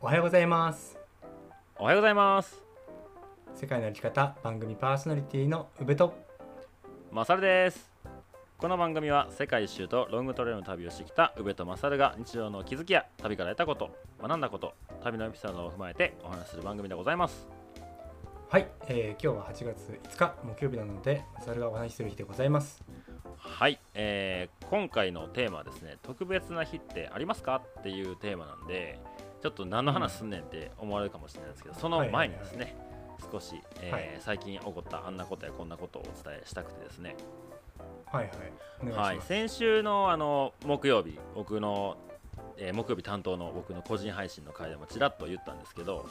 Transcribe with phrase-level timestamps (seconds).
[0.00, 0.98] おはようございます。
[1.78, 2.62] おはようございます。
[3.54, 6.14] 世界の歩き方番組パーソナリティの宇部と。
[7.10, 7.90] マサルです。
[8.58, 13.90] この番組は世界一周とロングトレイルの旅をしてきた宇部とマサルが日常の気づきや旅から得たこと
[14.22, 17.64] 学んだこと旅のエピソードを踏まえてお話しする番組でございます。
[18.54, 22.84] はい、えー、今日は8月5日木曜日なのでマサルがお話しする日でございます
[23.54, 28.98] はい、えー、今回のテーマはですね特別な日ってありますかっていうテーマなんで
[29.42, 32.74] ちょっと何の話すんねんって思われるかもしれないですけど、その前にですね、
[33.30, 34.16] 少し、えーはい。
[34.20, 37.14] 最近起こったあんなことやこんなことをお伝えしたくてですね。
[38.06, 38.30] はい
[38.82, 38.92] はい。
[38.92, 39.20] はい。
[39.20, 41.98] 先週のあの木曜日僕の、
[42.56, 46.06] えー木曜日担当の僕の個人配信の回でもちらっと言ったんですけど、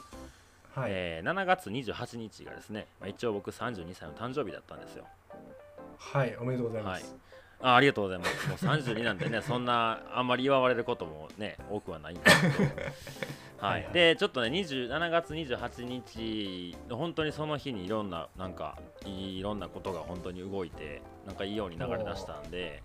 [0.75, 0.91] はい。
[0.91, 5.05] えー7月28日がですね、まあ、一応僕32歳の誕生日だったんですよ。
[5.97, 7.15] はい、おめでとうございます、
[7.63, 8.65] あありがとうございます。
[8.65, 12.63] もう32なんでね そんなあんまり祝われることもね多くはないんですけど。
[13.59, 22.83] は はいでちょっとね27月28日本当にその日にいろんななんかいろんなことが本当に動いてなんかいいように流れ出したんで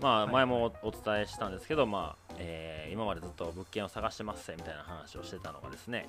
[0.00, 6.08] まあはい前もお伝えしたんですけど、まあえー今までずっと物件を探してますみたいな話をしてたのがですね、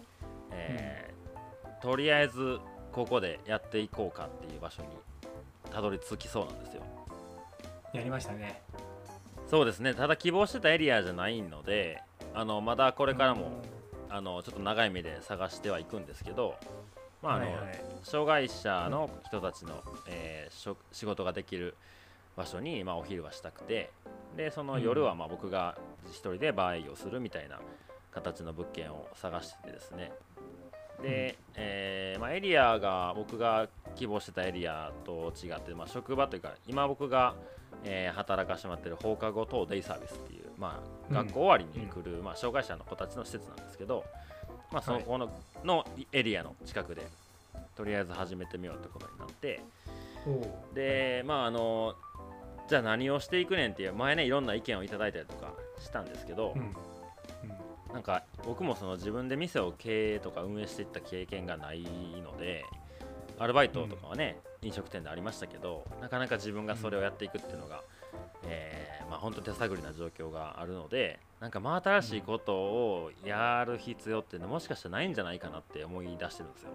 [0.51, 2.59] えーとりあえず
[2.91, 4.89] ここでやっていこうかっていう場所に
[5.71, 6.83] たどり着きそうなんですよ
[7.97, 8.61] やりましたね。
[9.49, 9.93] そうですね。
[9.93, 12.01] ただ希望してたエリアじゃないので
[12.33, 13.61] あのまだこれからも
[14.09, 16.55] あのちょっと長い目で探してはいくんですけど、
[17.23, 17.83] まああのはいはい。
[18.03, 21.75] 障害者の人たちの、えー仕事ができる
[22.35, 23.89] 場所に、まあ、お昼はしたくて
[24.35, 25.77] でその夜はまあ僕が
[26.09, 27.59] 一人でバー営業するみたいな
[28.11, 30.11] 形の物件を探しててですね。
[31.01, 37.35] で、えーまあ、エリアが僕が希望してたエリアと違って、まあ、職場というか今僕が、
[37.83, 41.15] えー働かしてもらってる放課後等デイサービスっていう、まあ、うん。
[41.15, 44.03] 学校終わりに来る、まあ、障害者の子たちの施設なんですけど、
[44.71, 45.29] まあ、そのこの,、
[45.63, 47.05] のエリアの近くで
[47.75, 49.61] とりあえず始めてみようってことになって
[50.73, 51.95] でまああの
[52.67, 56.61] じゃあ何をしていくねんっていう前ねいろんな意見をいただいたりとかしたんですけど、うん。
[56.61, 57.93] うん。
[57.93, 61.81] なんか僕もその自分で店を経営とか運営していった経験がない
[62.21, 62.65] ので
[63.39, 67.83] アルバイトとかはね、飲食店でありましたけどなかなか自分がそれをやっていくっていうのが、
[68.43, 76.69] えーまあ本当手探りな状況があるのでなんか真新しいことをやる必要っていうのはもしかしたらないんじゃないかなって思い出してるんですよ。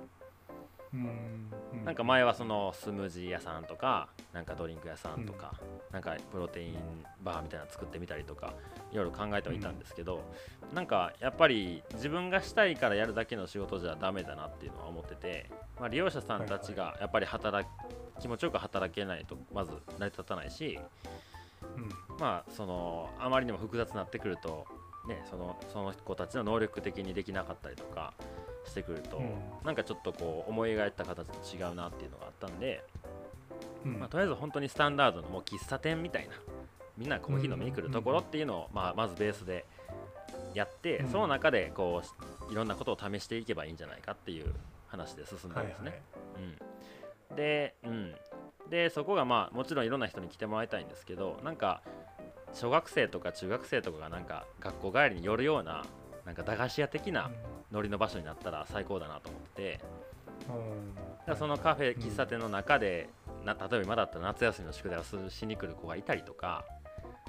[0.94, 1.52] うん。
[1.82, 5.54] うなんか前はそのスムージー屋さんとかなんかドリンク屋さんとか、
[5.90, 6.76] なんかプロテイン
[7.22, 8.54] バーみたいなの作ってみたりとか
[8.92, 10.22] いろいろ考えてはいたんですけど、
[10.74, 17.68] なんかやっぱり自分がしたいからやるだけの仕事じゃダメだなっていうのは思ってて、まあ、利用者さんたちがやっぱり働
[18.18, 20.78] き気持ちよく働けないとまず成り立たないし、
[21.76, 22.16] うん。
[22.18, 24.66] まあそのあまりにも複雑になってくると、
[25.08, 28.14] ね、そのその子たちの能力的にできなかったりとか
[28.64, 29.32] してくると、うん。
[29.64, 32.84] なんかちょっとこう思い描いた形と違うなっていうのがあったんで、
[33.84, 33.98] うん。
[33.98, 36.34] まあ、とりあえず本当にスタンダードのもう喫茶店みたいな
[36.96, 39.64] みんなコーヒー飲みに来るところっていうのを、まあ、まずベースで
[40.54, 41.08] やって、うん。
[41.10, 42.02] その中でこ
[42.48, 44.52] ういろんなことを試していけばいいんじゃないかっていう
[44.86, 45.90] 話で進んだはいんですね。
[45.90, 46.00] はい
[47.30, 48.14] うん、で,、うん、
[48.70, 51.82] でそこがまあもちろんいろんな人に来てもらいたいんですけどなんか
[52.52, 55.84] 小学生とか中学生とかがなんか学校帰りに寄るような
[56.26, 57.30] なんか駄菓子屋的な
[57.72, 59.80] ノリの場所になったら最高だなと思って。
[61.28, 61.36] うん。
[61.36, 63.08] そのカフェ喫茶店の中で、
[63.44, 66.64] な例えば今だったら夏休みの宿題をしに来る子がいたりとか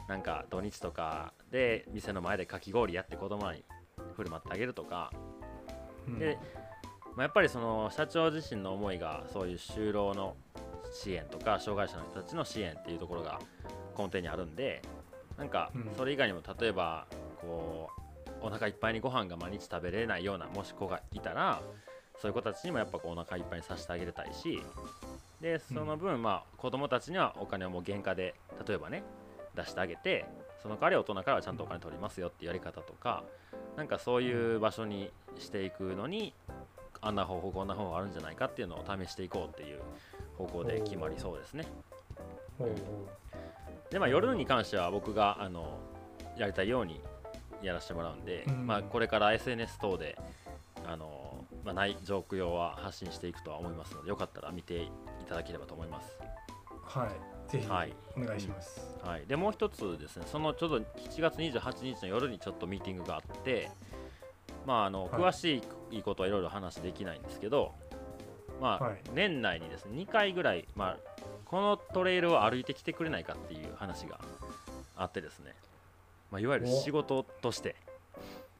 [0.07, 3.63] なんか土日とかで店の前でかき氷やって子供らに
[4.15, 5.11] 振る舞ってあげるとか。
[6.07, 6.19] うん。
[6.19, 6.37] で、
[7.15, 10.35] まあ、やっぱりその社長自身の思いがそういう就労の
[10.91, 13.39] 支援とか障害者の人たちの支援っていうところが
[13.97, 14.81] 根底にあるんで
[15.37, 15.91] なんかうん。
[15.95, 17.07] それ以外にも例えば
[17.41, 18.01] こう
[18.43, 21.61] お腹いっぱいにご飯が毎日食べれないようなもし子がいたら
[22.21, 24.61] そういう子たちにもやっぱこうお腹いっぱいにさせてあげたいし
[25.41, 28.35] でその分まあ子供たちにはお金をもう原価で
[28.67, 29.03] 例えばね
[29.55, 30.25] 出してあげて
[30.61, 33.23] その代わり大人からはちゃんとお金取りますよっていうやり方とか
[33.77, 36.33] なんかそういう場所にしていくのに
[37.01, 39.79] あんな方法こんな方法あるんじゃないかっていうのを試していこうっていう
[40.37, 41.65] 方向で決まりそうですね。
[43.89, 45.77] でまあ夜に関しては僕があの
[46.37, 47.01] やりたいように
[47.63, 48.67] やらせてもらうんで、うん。
[48.67, 50.17] まあ、これから SNS 等で
[50.85, 54.89] あの、まあ、ない状況は発信していくとは思いますのでよかったら見てい
[55.27, 56.17] ただければと思います。
[56.19, 57.51] うはい。
[57.51, 57.93] ぜひはい。
[58.17, 63.69] お願いします、はい、でもう一つですねそのちょうど7月28日の夜にちょっとミーティングがあって
[64.65, 65.11] まああのはい。
[65.11, 65.61] 詳し
[65.91, 67.73] いことはいろいろ話できないんですけど、
[68.61, 69.01] まあ、はい。
[69.13, 70.97] 年内にですね2回ぐらい、まあ、
[71.45, 74.19] このトレイルを歩いてきてくれないかっていう話が
[74.95, 75.53] あってですね、
[76.33, 76.81] まあ、いわゆるお。
[76.81, 77.75] 仕事として。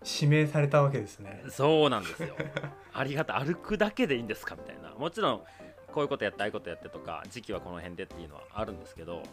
[0.06, 1.44] 指名されたわけですね。
[1.50, 2.36] そうなんですよ。
[2.94, 3.46] ありがたい。
[3.46, 4.92] 歩くだけでいいんですかみたいな。
[4.92, 5.44] もちろん
[5.92, 9.24] こういうことやってああいうことやってとか時期はこの辺でっていうのはあるんですけど。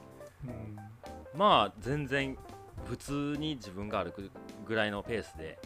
[0.47, 0.77] うん。
[1.35, 2.39] まあ全然
[2.87, 4.31] 普通に自分が歩く
[4.67, 5.59] ぐらいのペースで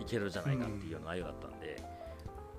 [0.00, 1.80] いけるじゃないかっていうような内容だったんで、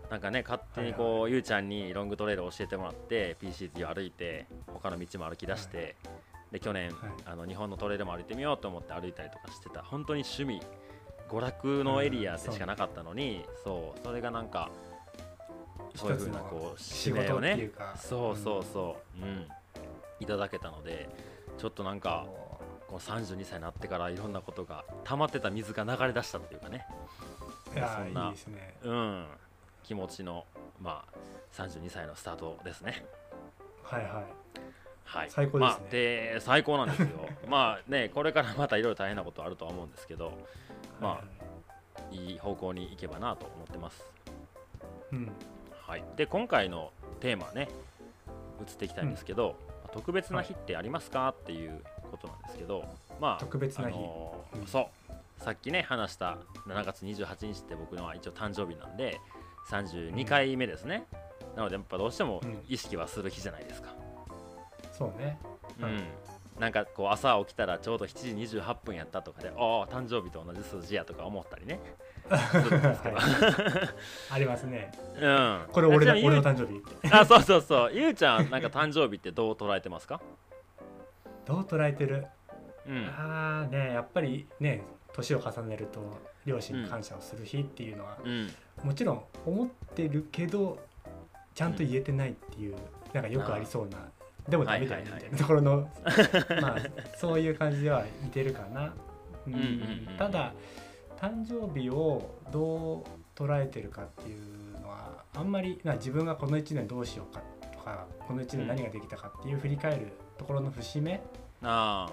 [0.10, 5.98] なんかね勝手にこう、はいはいゆうちゃんにロングトレイル教えてもらって PCT を歩いて他の道も歩き出して、
[6.52, 7.12] で去年、はい。
[7.26, 9.82] あの日本のトレイルも歩いてみようと思って歩いたりとかしてた。
[9.84, 10.62] 本当に趣味
[11.30, 14.70] 娯楽のエリアでしかなかったのに、そうそれがなんか
[15.96, 17.96] そういうふうなこう仕指名をね事っていうか。
[17.98, 19.22] そうそうそう。
[19.22, 19.48] うん、
[20.20, 21.10] いただけたので
[21.58, 22.26] ちょっとなんか
[22.88, 26.86] この32歳になってからいろんなことが溜まってた水が流れ出したっていうかね。
[27.74, 28.76] そんなね。
[28.84, 29.28] うん。
[29.84, 30.46] 気持ちの
[30.82, 33.06] まあ32歳のスタートですね。
[33.84, 34.57] はいはい
[35.08, 35.30] はい。
[35.32, 35.82] 最高ですね。
[35.82, 37.08] まあ、で最高なんですよ。
[37.50, 40.32] まあねこれからまたいろいろ大変なことあるとは思うんですけど
[41.02, 44.06] まあはいはいいい方向に行けばなと思ってます。
[45.12, 45.32] うん。
[45.86, 46.04] はい。
[46.16, 47.70] で今回のテーマね
[48.60, 49.56] 移っていきたいんですけど、
[49.92, 52.86] 特別な日ってありますかっていうことなんですけど
[53.20, 53.96] まあ特別な日。
[53.96, 54.68] あのーうん。
[54.68, 55.44] そう。
[55.44, 56.38] さっきね話した
[56.68, 59.20] 7月28日って僕のは一応誕生日なんで
[59.70, 61.06] 32回目ですね、
[61.56, 62.64] なのでやっぱどうしてもうん。
[62.68, 63.90] 意識はする日じゃないですか、
[64.98, 65.38] そうね。
[65.80, 65.92] はい。
[65.92, 66.04] うん
[66.60, 71.80] なんかこう朝起きたらちょうど7時28分やったとかでああ誕生日と同じ数字やとか思ったりね。
[74.32, 74.92] ありますね。
[75.22, 75.66] うん。
[75.72, 76.82] これ俺だちなみに俺の誕生日。
[77.14, 77.94] あそうそうそう。
[77.94, 80.20] ゆうちゃんなんか誕生日ってどう捉えてますか？
[81.46, 82.26] どう捉えてる？
[82.88, 83.06] うん。
[83.06, 84.84] ああねやっぱりね
[85.14, 86.00] 年を重ねると
[86.46, 88.50] 両親に感謝をする日っていうのは、うん。
[88.84, 90.80] もちろん思ってるけど
[91.54, 92.76] ちゃんと言えてないっていう、
[93.14, 94.00] なんかよくありそうな
[94.48, 95.90] でもダメだよみたいなところの、
[96.62, 96.78] まあ
[97.18, 98.94] そういう感じでは似てるかな。
[99.46, 99.54] うん。
[99.54, 100.54] うんうんうんただ
[101.18, 103.04] 誕生日をどう
[103.36, 107.42] 捉えてるかっていうのはあんまりな自分がこの1年どうしようか
[107.74, 111.20] とかこの1年何ができたかっていう振り返るところの節目
[111.64, 112.08] あ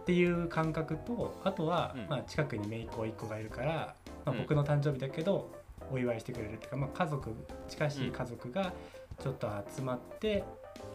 [0.00, 2.06] っていう感覚とあとは、うん。
[2.08, 4.38] まあ、近くに姪っ子1個がいるから、まあ、うん。
[4.38, 5.50] 僕の誕生日だけど
[5.90, 7.34] お祝いしてくれるっていうか、まあ、家族
[7.68, 8.72] 近しい家族が
[9.20, 10.44] ちょっと集まって、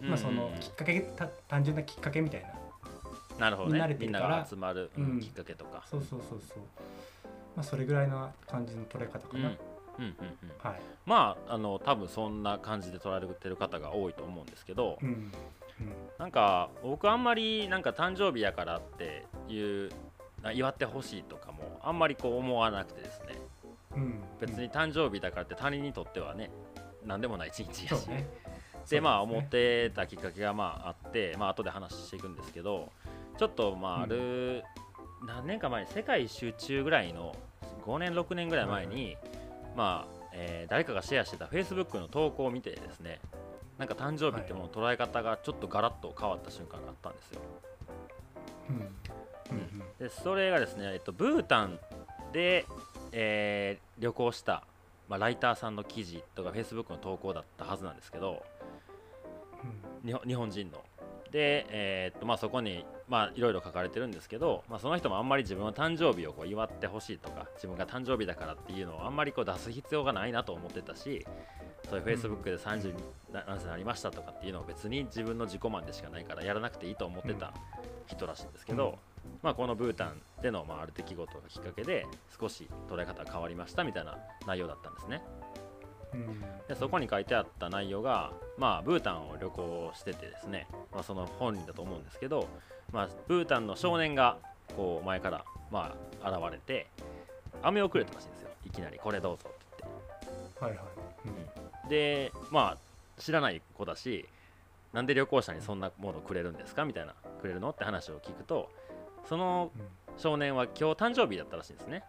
[0.03, 2.49] あまあ、そのきっかけた単純なきっかけみたいな。
[3.39, 3.73] なるほどね。
[3.73, 4.19] みんなれてるか。
[4.19, 5.83] らが集まる、うんうんきっかけとか。
[5.89, 6.57] そうそうそうそう、
[7.55, 9.57] まあ、それぐらいな感じの捉え方かな、うん
[9.99, 10.15] うんうんうん
[10.59, 15.31] はい、まああの多分そんな感じで捉えてる方が多いと思うんですけど、うん。
[16.19, 19.89] なんか僕あんまりなんか誕生日やからっていう
[20.43, 23.37] な祝ってほしいとかもあんまりこう思わなくてですね。
[23.95, 24.01] うん。
[24.01, 26.51] うん、別に誕生日だからって他人にとってはね
[27.05, 28.27] 何でもない一日やし、ね
[28.89, 32.91] でまあ思ってたきっかけがまああってまあ後で話していくんですけど
[33.37, 34.63] ちょっとまあある、
[35.25, 37.35] 何年か前に世界一周中ぐらいの
[37.85, 39.17] 5年6年ぐらい前に、
[39.75, 43.19] まあ、えー誰かがシェアしてた Facebook の投稿を見てですね
[43.77, 47.41] なんか誕生日ってもう捉え方がちょっとガラッと変わった瞬間があったんですよ。
[48.69, 48.75] うん。
[48.75, 51.79] うんでそれがですね、えっと、ブータン
[52.31, 52.65] で、
[53.11, 54.63] えー旅行した、
[55.09, 58.60] まあ、ライターさんの記事とか Facebook の投稿だったはずなんですけどうん
[60.03, 60.83] 日本人の。
[61.31, 71.25] で、えーっとまあ、そこに、まあ、いろいろ書かれてるんですけど、まあ、その人もあんまり自分の誕生日をこう祝ってほしいとか自分が誕生日だからっていうのをあんまりこう出す必要がないなと思ってたし
[71.89, 72.93] そういう Facebook で30
[73.31, 77.53] 何歳になりましたとかっていうのを別に自分の自己満でしかないからやらなくていいと思ってた
[78.07, 78.95] 人らしいんですけど、うん
[79.41, 82.05] まあ、このブータンでの、まあ、ある出来事がきっかけで
[82.39, 85.21] 少し捉え方が変わりましたみたいな内容だったんですね。
[86.13, 86.41] うん。
[86.67, 92.47] でそこに書いてあった内容が、まあ、ブータンを旅行しててですね、まあ、その本人だと思うんですけど、
[92.91, 94.37] まあ、ブータンの少年が
[94.75, 96.87] こう前から、まあ、現れて
[97.61, 98.49] 飴をくれたらしいんですよ。
[98.65, 99.83] いきなりこれどうぞって
[100.63, 100.79] はいはい、
[101.25, 101.35] 言っ
[101.89, 104.27] てでまあ知らない子だし
[104.93, 106.85] なんで旅行者にそんなものくれるんですか？
[106.85, 107.69] みたいなくれるの？
[107.71, 108.69] って話を聞くと
[109.27, 109.85] そのうん。
[110.17, 112.03] 少年は今日誕生日だったらしいんですね。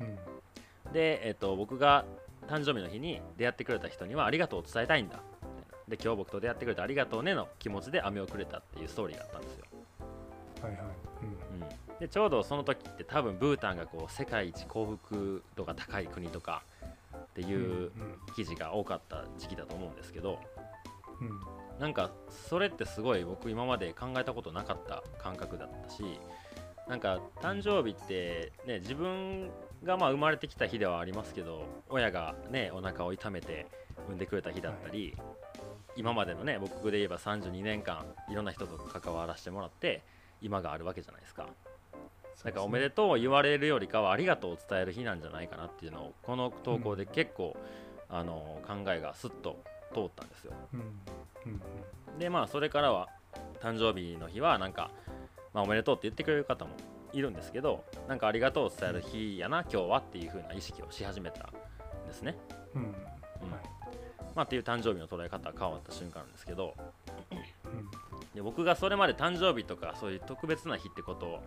[0.00, 0.92] うん。
[0.92, 2.04] で、えっと僕が
[2.50, 5.20] 誕生日の日に出会ってくれた人にはありがとうを伝えたいんだ。
[5.86, 9.64] で今日僕と出会ってくれてありがとうねの気持ちで飴をくれたっていうストーリーがあったんですよ、
[10.62, 10.82] はいはい、
[11.22, 16.62] うん、でちょうどその時って多分ブータンがこう世界一幸福度が高い国とか
[17.16, 17.90] ってうん、いううん。
[18.36, 20.38] 記事が多かった時期だと思うんですけど
[21.20, 21.80] うん。
[21.80, 22.12] なんか
[22.48, 26.20] それってすごい僕今まで考えたことなかった感覚だったし
[26.88, 29.50] なんか誕生日ってね自分
[29.84, 33.66] がまあ生まれてきた日ではありますけど親がねお腹を痛めて
[34.06, 35.16] 産んでくれた日だったり、
[35.96, 40.02] 今までのね僕で言えば32年間いろんな人と関わらせてもらって
[40.40, 41.46] 今があるわけじゃないですか。
[42.42, 47.54] だからおめでとうを言われるよりかはありがとうを伝える日なんじゃないかなっていうのをこの投稿で結構、
[48.08, 50.52] あの考えがすっと通ったんですよ。
[50.72, 50.80] うん。
[52.10, 52.18] うん。
[52.18, 53.08] でまあそれからは
[53.60, 54.90] 誕生日の日はなんか、
[55.52, 56.70] まあ、おめでとうって言ってくれる方も
[57.12, 62.36] いるんですけどなんかありがとうを伝える日やな今日はっていう風な意識をし始めたんですね、
[62.74, 62.82] うん。
[62.82, 62.90] うん。
[64.34, 66.74] まあ、っていう誕生日の捉え方が変わった瞬間なんですけど。
[67.30, 67.90] うん。
[68.34, 71.40] で僕がそれまで誕生日とかそういう特別な日ってことを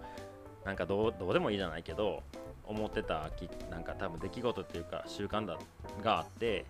[0.65, 2.23] なんかどうどうでもいいじゃないけど
[2.65, 5.57] 思ってたきなんか多分出来事っていうか習慣だ
[6.03, 6.65] があって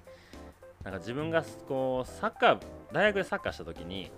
[0.83, 2.59] なんか自分がこうサッカー
[2.91, 4.11] 大学でサッカーした時に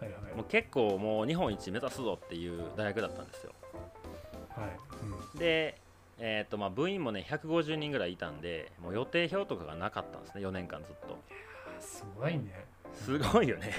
[0.00, 0.36] はいはい。
[0.36, 3.52] もう結構もう日本一目指すぞっていう大学だったんですよ
[4.58, 4.70] はい。
[5.02, 5.80] うんで、
[6.18, 11.18] えーとまあ、部員もね150人ぐらいいたんでもう予定表とかがなかったんですね4年間ずっと。
[11.80, 12.66] すごいね。
[12.94, 13.72] すごいよね。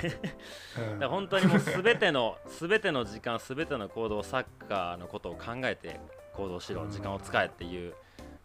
[1.01, 1.09] うん。
[1.09, 6.00] 本当にもう全ての全ての時間全ての行動サッカーのことを考えて
[6.33, 7.93] 行動しろ時間を使えっていう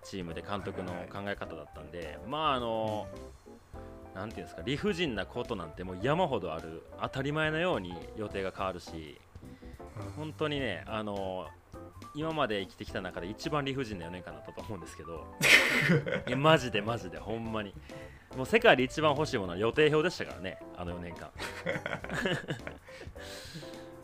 [0.02, 3.06] チームで監督の考え方だったんでまああの
[4.14, 9.20] なんていうんですか理不尽なことなんてもう山ほどある当たり前のように予定が変わるし
[9.96, 10.10] うん。
[10.12, 11.46] 本当にねあの
[12.14, 15.26] 今まで生きてきた中で一番理不尽な4年間だったと思うんですけど。
[16.26, 17.74] いやマジでマジでほんまに。
[18.36, 21.30] もう世界で一番欲しいものは予定表でしたからねあの4年間。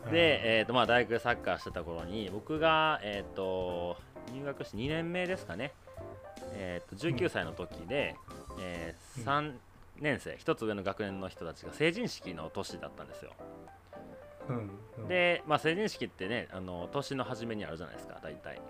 [0.09, 3.97] で、えーとまあ、大学でサッカーしてた頃に僕が、えー、と
[4.33, 5.73] 入学して2年目ですかね、
[6.53, 8.15] えー、と19歳の時で、
[8.59, 9.23] えうん。
[9.23, 9.53] 3
[9.99, 13.31] 年生1つ上の学年の人たちが成人式の年だったんですよ
[14.51, 15.07] うんうん。
[15.07, 18.61] で、まあ、成人式ってねあの年の初めにあるじゃないですか大体。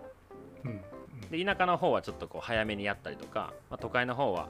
[0.65, 0.81] うん
[1.29, 4.49] で田舎の方はちょっとこう早めにやったりとか、まあ、都会の方は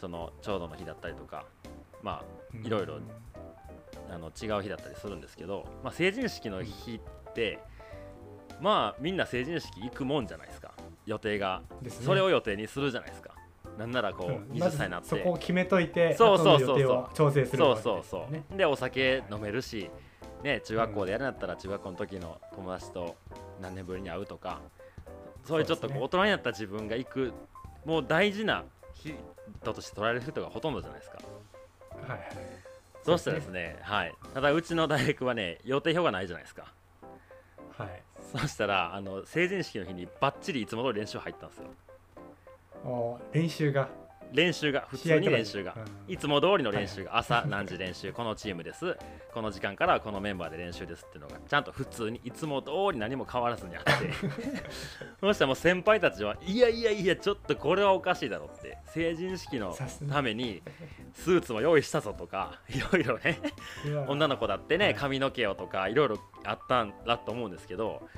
[0.00, 1.44] そのちょうどの日だったりとか
[2.02, 2.22] ま
[2.54, 2.66] うん。
[2.66, 2.96] いろいろ
[4.08, 7.58] ああの違う日だったりするんですけど、まあ、成人式の日って
[8.60, 10.72] まあみんな成人式行くもんじゃないですか。
[11.06, 11.62] 予定が。
[11.80, 11.90] ね。
[11.90, 13.34] それを予定にするじゃないですか。
[13.78, 15.08] なんならこうんう20まず歳になって。
[15.08, 16.66] そこを決めといてそうそうそうそう。
[16.66, 18.56] 後の予定を調整するそうそうそう。
[18.56, 19.90] でお酒飲めるし
[20.42, 23.16] ね中学校でやるんだったら中学校の時の友達と
[23.60, 24.60] 何年ぶりに会うとか
[25.44, 27.32] そういうちょっとこう大人になった自分が行く
[27.84, 29.14] もう大事な日
[29.62, 31.18] として捉える人がほとんどじゃないですか。
[32.06, 32.20] はいはい。
[33.02, 34.14] そうしたらですねはい。
[34.34, 36.74] ただうちの大学はね予定表がないじゃないですか。
[37.76, 38.02] はい。
[38.32, 41.64] そうしたらあの成人式の日にバッチリいつも通り練習入ったんですよ。
[42.84, 43.88] お練習が
[44.32, 45.74] 練習が普通に練習が。
[46.08, 48.96] いつも通りの練習が朝何時練習このチームです。
[49.32, 53.90] この時間からはこのメンバーで練習ですっていうのがちゃんと普通にいつも通り何も変わらずにあって。
[55.20, 59.76] そしたらもう先輩たちはいやいやいやちょっとこれはおかしいだろって成人式の
[60.08, 60.62] ために
[61.12, 63.38] スーツも用意したぞとか いろいろね
[64.08, 64.88] 女の子だってはい。
[64.88, 68.08] ね髪の毛をとかいろいろあったんだと思うんですけど。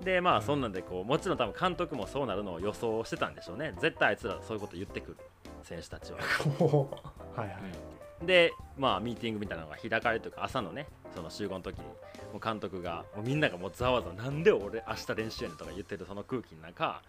[0.00, 0.42] でまあうん。
[0.42, 3.74] そんなんでこうもちろん多分監督もそうなるのを予想してたんでしょうね。
[3.78, 5.16] 絶対あいつらそういうこと言ってくる
[5.64, 6.18] 選手たちは。
[7.36, 7.90] はいはい
[8.26, 11.94] でまあミーティングみたいなのが開かれるというか朝のねその集合の時にも
[12.34, 17.02] う監督がもうみんながもうざわざわなんで俺明日練習やねんとか言ってるその空気の中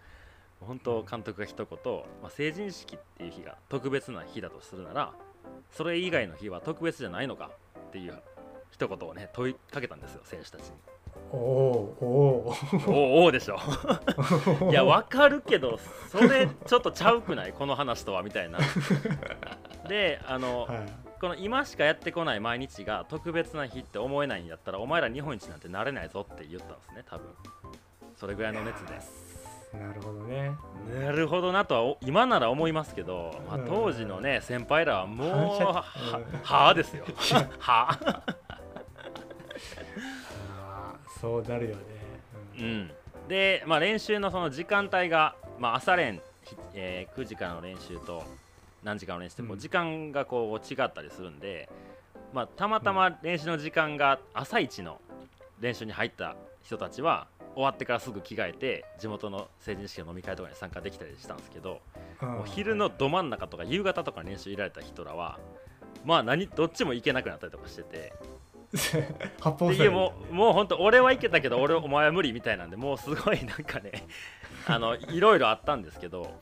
[0.60, 5.12] 本当監督が一言、まあ、成人式っていう日が特別な日だとするなら
[5.70, 8.18] それ以外の日は特別じゃないのかっていう
[8.70, 10.91] 一言をね問いかけたんですよ選手たちに。
[11.32, 12.04] おおー。
[12.04, 13.58] おーおおおでしょ。
[14.70, 15.78] いやわかるけど
[16.08, 17.52] それちょっとちゃうくない？
[17.52, 18.58] この話とはみたいな。
[19.88, 20.78] であの、はい。
[21.20, 27.26] この今しかやってこない毎日が特別な日って思えないんだったらお前ら日本一なんてなれないぞって言ったんですね多分。
[28.16, 28.92] それぐらいの熱で。
[29.72, 30.50] なるほどね。
[31.00, 33.66] なるほどなとはお今なら思いますけど、まあうん。
[33.66, 35.84] 当時のね先輩らはもうは
[36.18, 36.40] うん。
[36.42, 37.04] はあですよ。
[37.58, 38.21] は
[41.22, 41.82] そうなるよね。
[42.58, 42.80] ううん。
[42.82, 42.90] ん
[43.28, 48.24] で、まあ、練習のその時間帯が、まあ、朝練、ひえー9時からの練習と
[48.82, 51.70] 何時間の練習って時間がこう違ったりするんで、
[52.34, 55.00] まあ、たまたま練習の時間が朝一の
[55.60, 61.80] 練習に入った人たちは終わってからすぐ着替えて地元の成人式の飲み会とかに参加できたりしたんですけど、
[62.20, 65.38] もう昼のど真ん中とか夕方とか練習いられた人らは
[66.04, 68.12] まあ何どっちも行けなくなったりとかしてて
[69.40, 73.92] 八方でいやもうもう本当俺は行けたけど俺お前は無理みたいなんでもうすごいなんかね
[74.66, 76.40] あのいろいろあったんですけど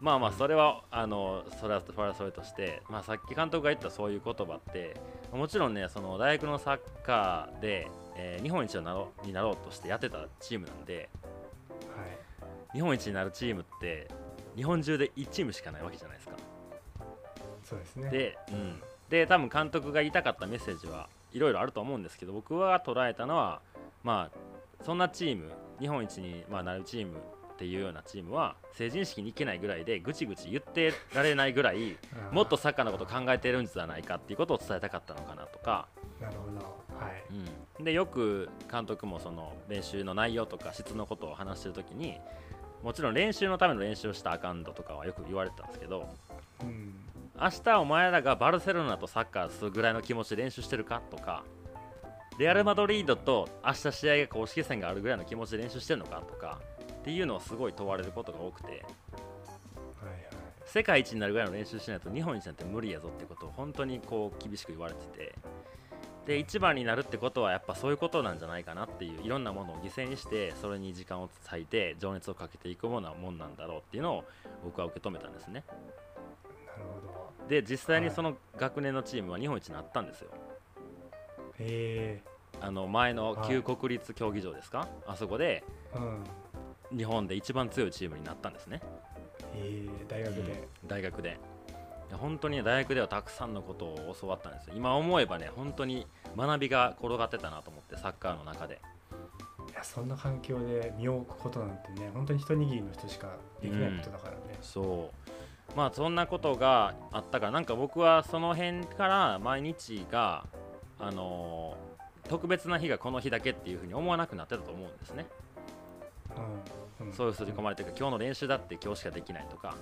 [0.00, 4.96] まあまあそれはあのそれはそれはそれとして、まあ、さっき監督が言ったそういう言葉って
[5.32, 11.08] もちろんねその大学のサッカーで、えー日本一になろうになろうとしてやってたチームなんで
[11.96, 12.04] は
[12.74, 12.76] い。
[12.76, 14.08] 日本一になるチームって
[14.56, 16.36] 日本中で1チームしかないわけじゃないですか。
[17.64, 18.10] そうですね。
[18.10, 23.60] で,、うん、で多分監督が言いたかったメッセージはいろいろあると思うんですけど僕が捉えたのは
[24.02, 27.16] まあそんなチーム日本一に、まあ、なるチーム
[27.52, 31.96] っていうようなチームは成人式に行けないぐらいでぐちぐち言ってられないぐらい
[32.32, 35.86] もっとサッカーのこと考えてるんじゃないかっていうことを伝えたかったのかなとか、
[36.20, 36.82] なるほど。
[36.98, 37.24] はい。
[37.78, 42.18] うん、でよく監督もその練習の内容とか質のことを話してる時に
[42.82, 46.08] もちろん練習のための練習をしたらあかんだとかはよく言われてたんですけど
[46.62, 46.94] うん
[47.40, 51.44] 明日お前らがバルセロナとサッカーするぐらいの気持ちで練習してるかとか
[52.38, 56.60] レアル・マドリードと明日試合が公式戦があるぐらいの気持ちで練習してるのかとか
[57.00, 58.84] っていうのをすごい問われることが多くて
[60.64, 65.34] 世界一になるぐらいの練習しないと日本一なんて無理やぞってことを本当にこう厳しく言われてて
[66.26, 74.24] で一番になるってことはやっぱそういうことなんじゃないかなっていういろんなものを犠牲にしてそれに時間を割いて情熱をかけていくものはもんなんだろうっていうのを
[74.64, 75.64] 僕は受け止めたんですね。
[77.52, 80.30] で実際にその学年のチームは日本一になったんですよ。
[81.58, 82.22] へえ
[82.62, 85.62] あの前の旧国立競技場ですか、あそこで
[85.94, 86.96] うん。
[86.96, 88.80] 日本で一番強いチームになったんですね。
[89.54, 90.68] へえ大学で。
[90.86, 91.38] 大学で。
[92.08, 94.74] で本当にね大学ではたくさんのことを教わったんですよ。
[94.74, 98.80] 今思えばね本当に学びが転がってたなと思ってサッカーの中で。
[99.70, 105.30] いやそんな環境で身を置くことなんてね本当に一握りの人しかできないことだからね、そう
[105.76, 110.44] まあそんなことがあったからなんか僕はその辺から毎日が
[110.98, 111.92] あのー
[112.28, 115.26] 特別な日がこの日だけっていうふうに思わなくなってたと思うんですね。
[117.00, 117.12] うん。
[117.12, 119.76] そういう刷り込まれてるか今日の練習だって今日しかできないとか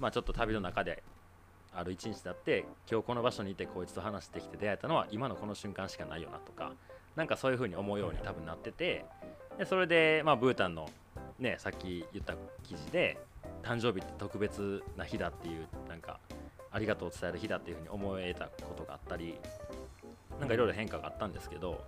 [0.00, 1.02] まあちょっと旅の中で
[1.74, 6.72] ある一日だって今日この場所にいてこいつと話してきて出会えたのは今のこの瞬間しかないよなとか
[7.14, 9.04] なんかそういう風に思うように多分なってて
[9.58, 10.88] でそれでまあブータンの
[11.38, 13.18] ねさっき言った記事で
[13.66, 16.20] 誕生日って特別な日だっていうなんか
[16.70, 19.34] ありがとうを伝える日だっていう風に思えたことがあったり
[20.38, 21.82] なんかいろいろ変化があったんですけど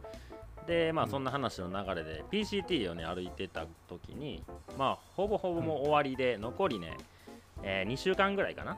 [0.67, 1.11] でまあうん。
[1.11, 4.43] そんな話の流れで PCT をね歩いてた時に
[4.77, 6.97] まあほぼほぼもう終わりで残りね、
[7.63, 8.77] え2週間ぐらいかな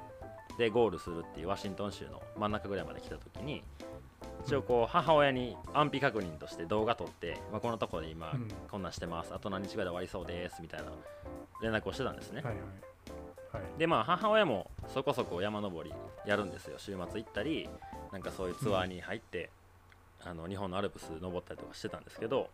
[0.59, 3.63] でゴールするっていうワシントン州の真ん中ぐらいまで来た時に
[4.47, 8.49] 一応こう母親に安否確認として動画撮って、まあ、このところで今うん。
[8.71, 9.33] こんなんしてます。
[9.35, 10.87] あと何日ぐらいで終わりそうですみたいな
[11.63, 12.43] 連絡をしてたんですね。
[12.43, 12.90] はいはい
[13.53, 13.63] はい。
[13.79, 15.95] でまあ母親もそこそこ山登り
[16.27, 16.79] やるんですよ。
[16.79, 17.69] 週末行ったり
[18.13, 19.51] なんかそういうツアーに入って、
[20.23, 22.51] あの日本のアルプス登ったりとかしてたんですけど、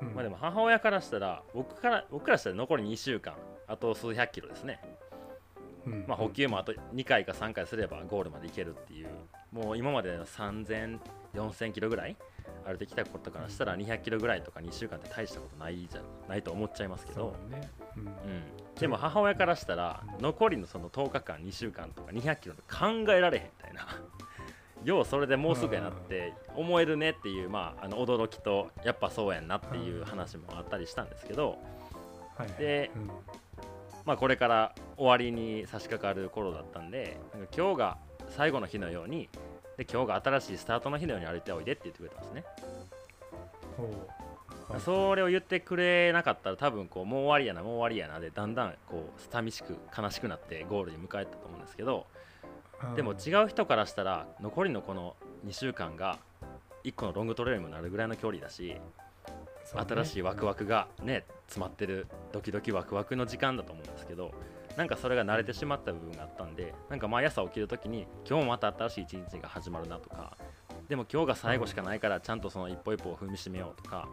[0.00, 0.14] うん。
[0.14, 3.34] まあでも母親からしたら僕から僕からしたら残り2週間
[3.66, 5.01] あと数百キロですね、うん
[6.06, 9.08] まあ、補給もあと2回か3回すればゴールまで行けるっていう。
[9.52, 10.98] もう今までの3000、
[11.34, 12.16] 4000キロぐらい
[12.64, 18.06] 歩いてきたことからしたら200キロぐらいとか2週間って大したことないじゃないと思っちゃいますけど、そうね、うん。
[18.06, 18.12] うん、
[18.78, 23.86] でも母親からしたら残りのその10日間2週間とか200キロって考えられへんみたいな。
[24.84, 31.50] ようそれでもうすぐやなって思えるねっていう、まあ、あの驚きとやっぱそうやんなっていう話もあったりしたんですけど、
[32.36, 32.58] はいはい。
[32.58, 33.10] でうん
[34.04, 37.98] まあ、これから終わりに差し掛かる頃だったんでなんか今日が
[38.30, 39.28] 最後の日のように
[39.76, 42.44] で今日が新しいスタートの日のように歩いておいでって言ってくれたんですね、
[44.84, 52.06] それを言ってくれなかったら多分こうもう終わりやなもう終わりやなでだんだんこう寂しく悲しくなってゴールに迎えたと思うんですけど
[52.84, 52.94] うん。
[52.94, 56.18] でも違う人からしたら残りのこの2週間が
[56.84, 58.76] 1個のロングトレーニングにもなるぐらいの距離だし
[59.74, 64.32] 新しいワクワクがね詰まってるドキドキワクワクの時間だと思うんですけど
[64.76, 70.36] なんかそれが慣れてしまった部分があったんでなんか毎朝起きる時に今日もまた新しい一日が始まるなとか
[70.88, 74.08] でも今日が最後しかないからちゃんとその一歩一歩を踏みしめようとか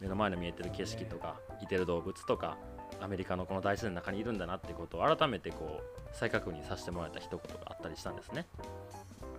[0.00, 2.56] 目の前の見えてる景色とかいてる動物とか
[3.00, 8.46] アメリカのこの大自然の中にいるんだなってことを改めてこう再確認させてもらえた一言があったりしたんですね。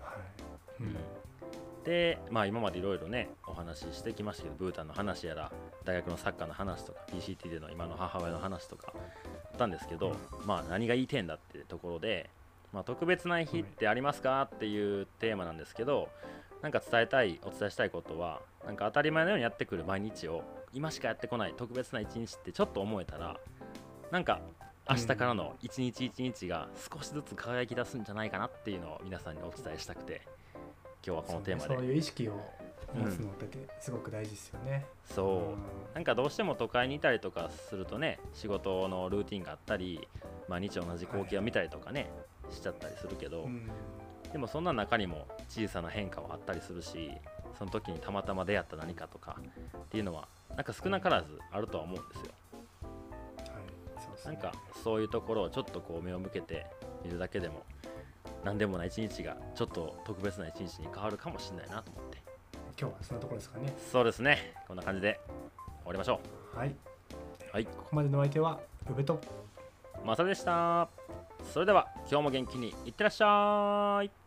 [0.01, 0.48] はいうん
[1.89, 5.51] で、まあ、今までいろいろねお話ししてきましたけどブータンの話やら
[5.85, 12.29] 大学のサッカーの話とか PCT での今の母親の話とかあったんですけど、まあ、何が言いてえんだってところで、
[12.71, 16.09] まあ、特別な日ってありますかっていうテーマなんですけど
[16.61, 23.39] なんか伝えたいお伝えしたいことはなんか当たり前のようにやってくる毎日を今しかやってこない特別な一日ってちょっと思えたら
[24.11, 24.41] なんか
[24.87, 30.21] 明日からの一日一日が少しずつ輝き出すんじゃないかなっていうのを皆さんにお伝えしたくて
[31.05, 31.75] 今日はこのテーマで。
[31.75, 32.33] そうねいう意識を
[32.93, 34.85] 持つのってすごく大事ですよね。
[35.05, 35.55] そ
[35.93, 35.95] う。
[35.95, 40.07] なんかどうしても都会にいたりとかするとね仕事のルーティンがあったり
[40.47, 42.11] 毎日同じ光景を見たりとかね、
[42.49, 43.69] しちゃったりするけど、うん。
[44.31, 47.11] でもそんな中にも小さな変化はあったりするし
[47.57, 49.37] その時にたまたま出会った何かとか
[49.75, 52.33] っていうのはなんか少なからずあるとは思うんですよ。
[52.81, 54.33] はいそうですね。
[54.33, 56.65] なんかそういうところをちょっとこう目を向けて
[57.03, 57.63] 見るだけでも
[58.43, 62.17] 何でもない一日がちょっと特別な一日に変わるかもしれないなと思って。
[62.79, 63.73] 今日はそんなところですかね。
[63.91, 64.53] そうですね。
[64.67, 66.21] こんな感じで終わりましょ
[66.55, 66.57] う。
[66.57, 66.75] はい、
[67.51, 69.19] はい、ここまでのお相手は宇部と
[70.05, 70.89] まさでした。
[71.53, 74.18] それでは今日も元気にいってらっしゃい。